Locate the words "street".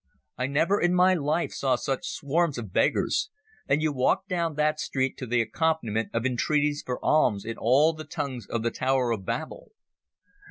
4.79-5.15